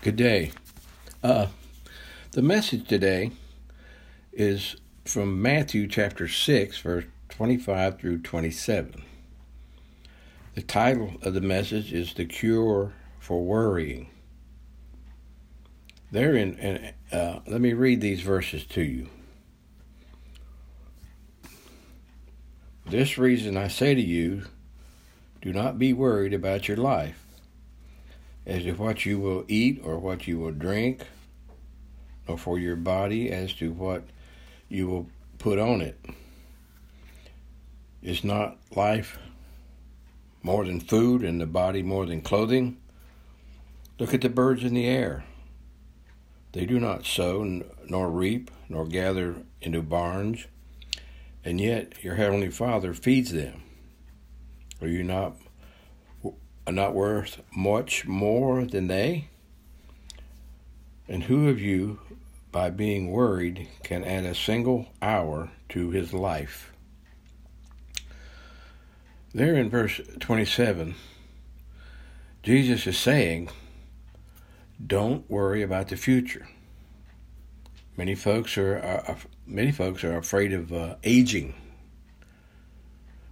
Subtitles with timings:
[0.00, 0.52] Good day.
[1.24, 1.48] Uh,
[2.30, 3.32] the message today
[4.32, 9.02] is from Matthew chapter 6, verse 25 through 27.
[10.54, 14.08] The title of the message is The Cure for Worrying.
[16.12, 19.08] Therein, and uh, let me read these verses to you.
[22.86, 24.44] this reason I say to you,
[25.42, 27.27] do not be worried about your life
[28.48, 31.06] as to what you will eat or what you will drink,
[32.26, 34.04] nor for your body as to what
[34.70, 35.06] you will
[35.38, 36.00] put on it.
[38.02, 39.18] Is not life
[40.42, 42.78] more than food and the body more than clothing?
[43.98, 45.24] Look at the birds in the air.
[46.52, 50.46] They do not sow, nor reap, nor gather into barns,
[51.44, 53.62] and yet your heavenly Father feeds them.
[54.80, 55.36] Are you not
[56.68, 59.26] are not worth much more than they?
[61.08, 61.98] And who of you,
[62.52, 66.70] by being worried, can add a single hour to his life?
[69.32, 70.94] There in verse 27,
[72.42, 73.48] Jesus is saying,
[74.86, 76.48] Don't worry about the future.
[77.96, 79.16] Many folks are, are
[79.46, 81.54] many folks are afraid of uh, aging.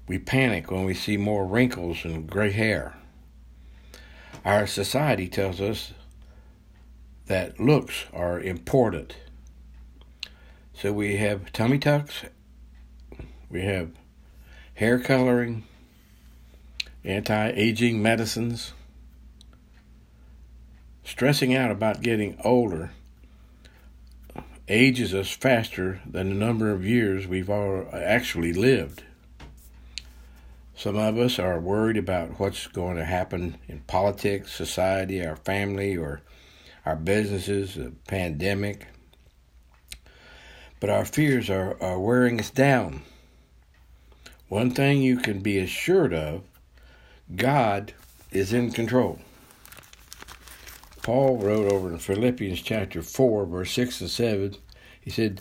[0.08, 2.94] We panic when we see more wrinkles and gray hair.
[4.46, 5.92] Our society tells us
[7.26, 9.16] that looks are important.
[10.72, 12.22] So we have tummy tucks,
[13.50, 13.90] we have
[14.74, 15.64] hair coloring,
[17.02, 18.72] anti aging medicines.
[21.02, 22.92] Stressing out about getting older
[24.68, 29.02] ages us faster than the number of years we've all actually lived.
[30.76, 35.96] Some of us are worried about what's going to happen in politics, society, our family,
[35.96, 36.20] or
[36.84, 38.86] our businesses, the pandemic.
[40.78, 43.02] But our fears are, are wearing us down.
[44.48, 46.42] One thing you can be assured of
[47.34, 47.94] God
[48.30, 49.18] is in control.
[51.02, 54.56] Paul wrote over in Philippians chapter 4, verse 6 and 7,
[55.00, 55.40] he said,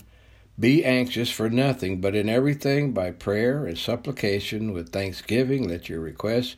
[0.59, 5.99] be anxious for nothing, but in everything by prayer and supplication with thanksgiving let your
[5.99, 6.55] requests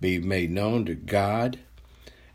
[0.00, 1.58] be made known to God,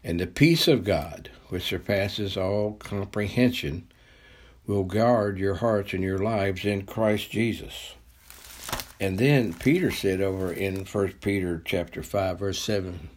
[0.03, 3.87] and the peace of God, which surpasses all comprehension,
[4.65, 7.93] will guard your hearts and your lives in Christ Jesus.
[8.99, 13.09] And then Peter said over in 1 Peter chapter 5 verse 7,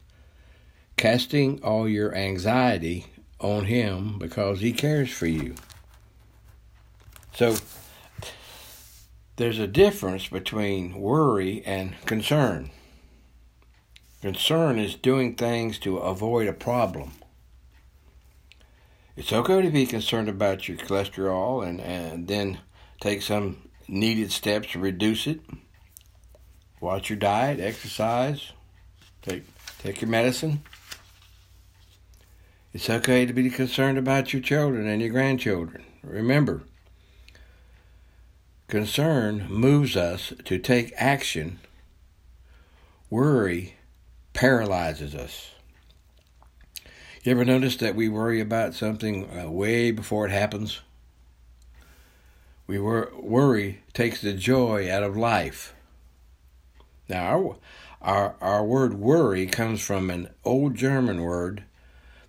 [0.96, 3.06] casting all your anxiety
[3.40, 5.54] on him because he cares for you.
[7.34, 7.56] So
[9.36, 12.70] there's a difference between worry and concern.
[14.22, 17.12] Concern is doing things to avoid a problem.
[19.14, 22.58] It's okay to be concerned about your cholesterol and, and then
[23.00, 25.41] take some needed steps to reduce it.
[26.80, 28.52] Watch your diet, exercise,
[29.22, 29.44] take
[29.78, 30.62] take your medicine.
[32.72, 35.84] It's okay to be concerned about your children and your grandchildren.
[36.02, 36.62] Remember,
[38.69, 41.60] Concern moves us to take action.
[43.10, 43.77] Worry
[44.32, 45.53] paralyzes us.
[47.22, 50.81] You ever notice that we worry about something uh, way before it happens?
[52.66, 55.72] We wor- worry takes the joy out of life.
[57.09, 57.56] Now, our,
[58.03, 61.62] our, our word worry comes from an old German word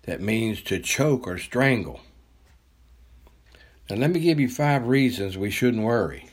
[0.02, 2.00] that means to choke or strangle.
[3.90, 6.27] Now, let me give you five reasons we shouldn't worry.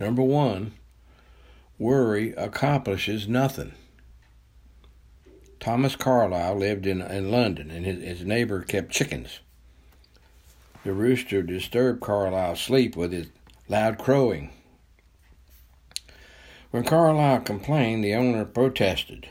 [0.00, 0.72] Number one,
[1.78, 3.72] worry accomplishes nothing.
[5.60, 9.40] Thomas Carlyle lived in, in London, and his, his neighbor kept chickens.
[10.84, 13.28] The rooster disturbed Carlyle's sleep with his
[13.68, 14.50] loud crowing.
[16.70, 19.28] When Carlyle complained, the owner protested.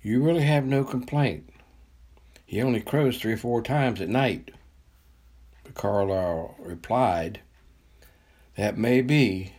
[0.00, 1.50] You really have no complaint.
[2.46, 4.52] He only crows three or four times at night.
[5.64, 7.40] But Carlyle replied,
[8.56, 9.52] That may be,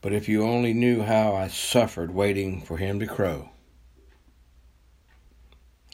[0.00, 3.50] but if you only knew how I suffered waiting for him to crow.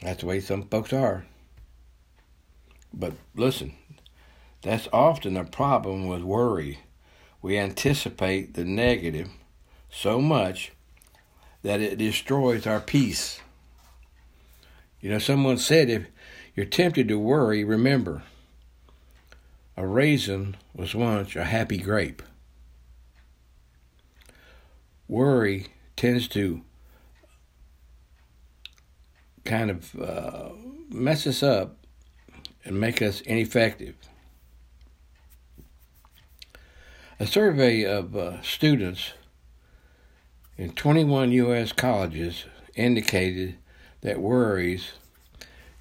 [0.01, 1.25] That's the way some folks are.
[2.93, 3.73] But listen,
[4.61, 6.79] that's often a problem with worry.
[7.41, 9.29] We anticipate the negative
[9.89, 10.71] so much
[11.61, 13.41] that it destroys our peace.
[15.01, 16.07] You know, someone said if
[16.55, 18.23] you're tempted to worry, remember,
[19.77, 22.23] a raisin was once a happy grape.
[25.07, 26.61] Worry tends to
[29.45, 30.49] kind of uh,
[30.89, 31.77] mess us up
[32.65, 33.95] and make us ineffective.
[37.19, 39.13] A survey of uh, students
[40.57, 41.71] in 21 U.S.
[41.71, 42.45] colleges
[42.75, 43.57] indicated
[44.01, 44.91] that worries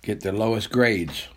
[0.02, 1.28] get the lowest grades.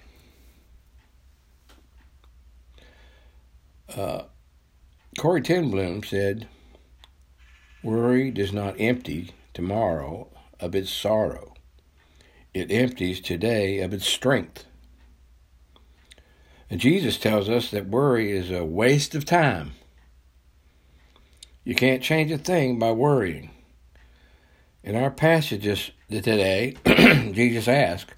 [3.95, 4.23] Uh,
[5.17, 6.47] Corrie ten Boom said,
[7.81, 10.27] Worry does not empty tomorrow
[10.59, 11.53] of its sorrow,
[12.53, 14.65] it empties today of its strength.
[16.69, 19.71] And Jesus tells us that worry is a waste of time.
[21.63, 23.49] You can't change a thing by worrying.
[24.83, 28.11] In our passages today, Jesus asked,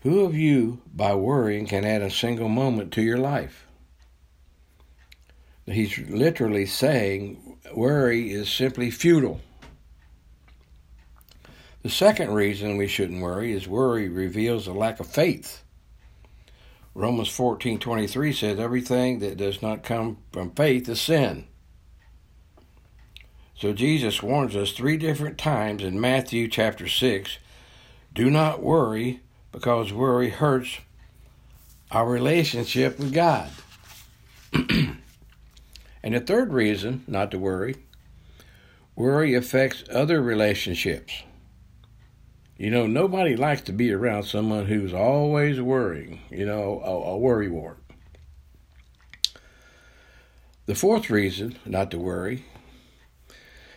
[0.00, 3.66] Who of you, by worrying, can add a single moment to your life?
[5.72, 9.40] He's literally saying worry is simply futile.
[11.82, 15.62] The second reason we shouldn't worry is worry reveals a lack of faith.
[16.94, 21.46] Romans 14:23 says everything that does not come from faith is sin.
[23.54, 27.38] So Jesus warns us three different times in Matthew chapter 6,
[28.14, 29.20] do not worry
[29.52, 30.78] because worry hurts
[31.90, 33.50] our relationship with God.
[36.02, 37.76] and the third reason not to worry,
[38.96, 41.22] worry affects other relationships.
[42.56, 47.18] You know, nobody likes to be around someone who's always worrying, you know, a, a
[47.18, 47.78] worry wart.
[50.66, 52.44] The fourth reason not to worry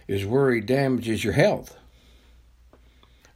[0.07, 1.77] is worry damages your health.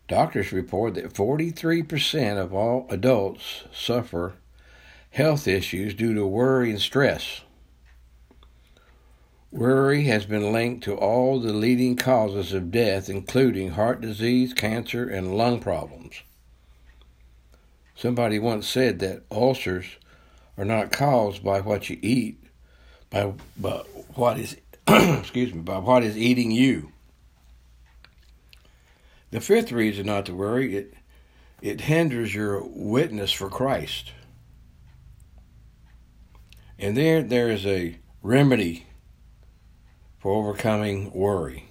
[0.07, 4.33] Doctors report that 43% of all adults suffer
[5.11, 7.41] health issues due to worry and stress.
[9.57, 15.09] Worry has been linked to all the leading causes of death, including heart disease, cancer,
[15.09, 16.21] and lung problems.
[17.95, 19.97] Somebody once said that ulcers
[20.59, 22.39] are not caused by what you eat,
[23.09, 23.77] by, by
[24.13, 24.57] what is
[24.87, 26.91] excuse me, by what is eating you.
[29.31, 30.93] The fifth reason not to worry, it
[31.63, 34.11] it hinders your witness for Christ.
[36.77, 38.83] And there there is a remedy
[40.19, 41.65] for overcoming worry.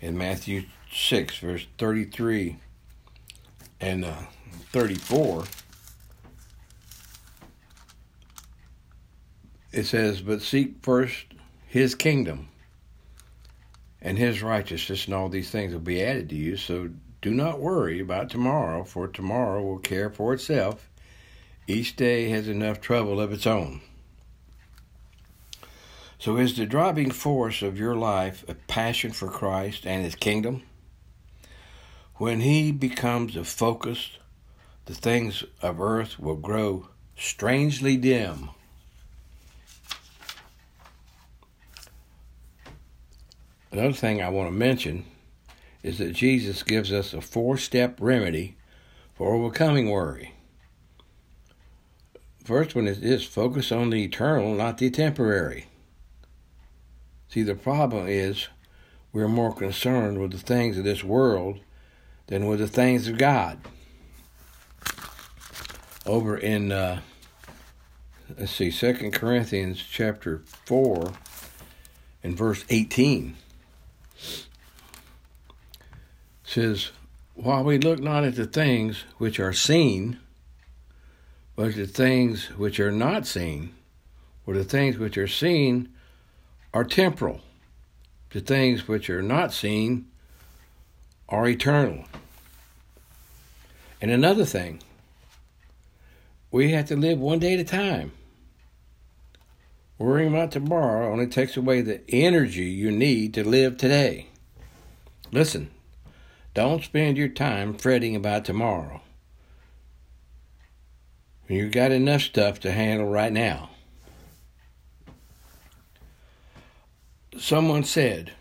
[0.00, 2.56] In Matthew 6, verse 33
[3.80, 4.14] and uh,
[4.72, 5.44] 34,
[9.72, 11.26] it says, But seek first
[11.66, 12.48] his kingdom
[14.02, 16.56] and his righteousness, and all these things will be added to you.
[16.56, 16.90] So
[17.22, 20.88] do not worry about tomorrow, for tomorrow will care for itself.
[21.66, 23.82] Each day has enough trouble of its own.
[26.20, 30.62] So, is the driving force of your life a passion for Christ and His kingdom?
[32.16, 34.18] When He becomes the focus,
[34.84, 38.50] the things of earth will grow strangely dim.
[43.72, 45.06] Another thing I want to mention
[45.82, 48.58] is that Jesus gives us a four step remedy
[49.14, 50.34] for overcoming worry.
[52.44, 55.64] First one is this focus on the eternal, not the temporary.
[57.30, 58.48] See, the problem is
[59.12, 61.60] we're more concerned with the things of this world
[62.26, 63.60] than with the things of God.
[66.04, 67.02] Over in, uh,
[68.36, 71.12] let's see, Second Corinthians chapter 4
[72.24, 73.36] and verse 18
[76.42, 76.90] says,
[77.34, 80.18] While we look not at the things which are seen,
[81.54, 83.72] but the things which are not seen,
[84.46, 85.90] or the things which are seen
[86.72, 87.40] are temporal.
[88.30, 90.06] The things which are not seen
[91.28, 92.04] are eternal.
[94.00, 94.80] And another thing,
[96.50, 98.12] we have to live one day at a time.
[99.98, 104.28] Worrying about tomorrow only takes away the energy you need to live today.
[105.30, 105.70] Listen,
[106.54, 109.02] don't spend your time fretting about tomorrow.
[111.48, 113.70] You've got enough stuff to handle right now.
[117.38, 118.32] Someone said,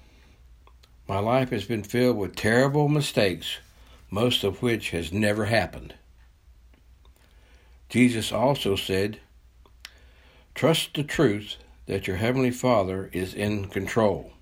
[1.08, 3.58] My life has been filled with terrible mistakes,
[4.10, 5.94] most of which has never happened.
[7.88, 9.20] Jesus also said,
[10.56, 14.34] Trust the truth that your Heavenly Father is in control.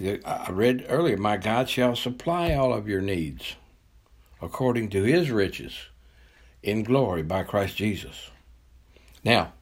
[0.00, 3.56] I read earlier, My God shall supply all of your needs
[4.42, 5.74] according to His riches
[6.62, 8.30] in glory by Christ Jesus.
[9.22, 9.52] Now,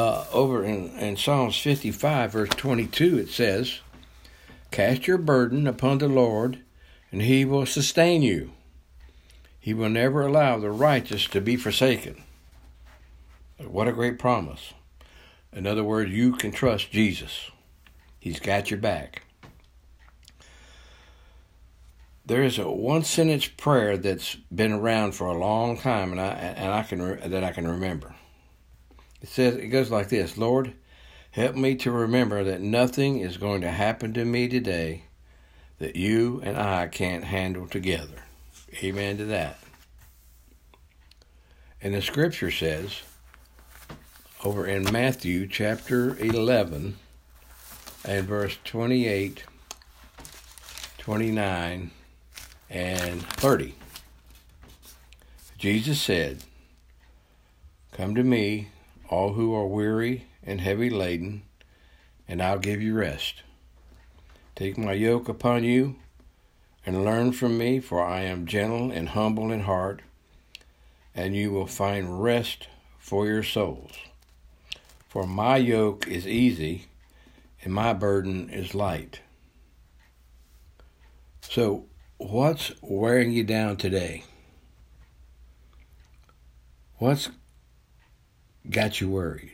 [0.00, 3.80] uh, over in, in Psalms 55, verse 22, it says,
[4.70, 6.60] Cast your burden upon the Lord,
[7.12, 8.52] and he will sustain you.
[9.58, 12.22] He will never allow the righteous to be forsaken.
[13.58, 14.72] What a great promise.
[15.52, 17.50] In other words, you can trust Jesus.
[18.18, 19.24] He's got your back.
[22.24, 26.28] There is a one sentence prayer that's been around for a long time, and I
[26.28, 28.14] and I can that I can remember.
[29.22, 30.72] It says it goes like this: Lord,
[31.32, 35.04] help me to remember that nothing is going to happen to me today
[35.78, 38.24] that you and I can't handle together.
[38.82, 39.58] Amen to that.
[41.82, 43.02] And the scripture says
[44.44, 46.96] over in Matthew chapter 11
[48.04, 49.44] and verse 28,
[50.98, 51.90] 29,
[52.70, 53.74] and 30.
[55.58, 56.44] Jesus said,
[57.92, 58.68] Come to me,
[59.10, 61.42] all who are weary and heavy laden,
[62.28, 63.42] and I'll give you rest.
[64.54, 65.96] Take my yoke upon you
[66.86, 70.00] and learn from me, for I am gentle and humble in heart,
[71.14, 73.92] and you will find rest for your souls.
[75.08, 76.86] For my yoke is easy
[77.64, 79.20] and my burden is light.
[81.40, 81.86] So,
[82.16, 84.22] what's wearing you down today?
[86.98, 87.30] What's
[88.68, 89.52] got you worried?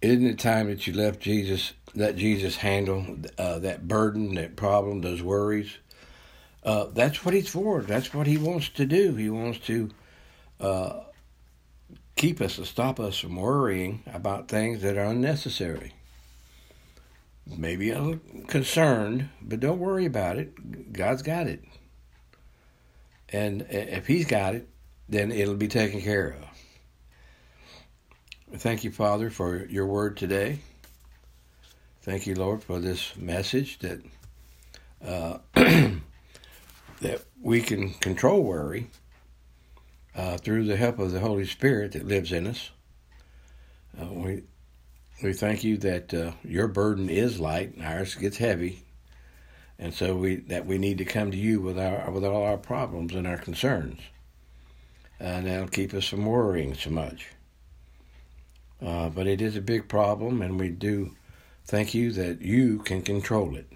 [0.00, 5.00] Isn't it time that you left Jesus, let Jesus handle uh, that burden, that problem,
[5.00, 5.76] those worries?
[6.64, 7.82] Uh, that's what he's for.
[7.82, 9.14] That's what he wants to do.
[9.14, 9.90] He wants to
[10.60, 11.00] uh,
[12.16, 15.92] keep us to stop us from worrying about things that are unnecessary.
[17.46, 20.92] Maybe I'm concerned, but don't worry about it.
[20.92, 21.64] God's got it.
[23.28, 24.68] And if He's got it,
[25.08, 26.44] then it'll be taken care of.
[28.60, 30.58] Thank you, Father, for your word today.
[32.02, 34.02] Thank you, Lord, for this message that
[35.04, 38.90] uh, that we can control worry
[40.14, 42.70] uh, through the help of the Holy Spirit that lives in us.
[44.00, 44.42] Uh, we
[45.22, 48.84] we thank you that uh, your burden is light, and ours gets heavy,
[49.78, 52.58] and so we that we need to come to you with our with all our
[52.58, 54.00] problems and our concerns,
[55.22, 57.28] and that'll keep us from worrying so much.
[58.84, 61.14] Uh, but it is a big problem, and we do
[61.64, 63.70] thank you that you can control it,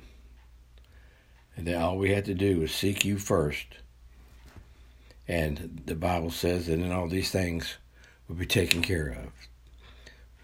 [1.57, 3.76] and that all we have to do is seek you first
[5.29, 7.76] and the Bible says that in all these things
[8.29, 9.33] will be taken care of.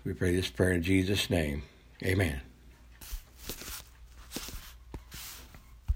[0.04, 1.62] We pray this prayer in Jesus' name.
[2.02, 2.40] Amen.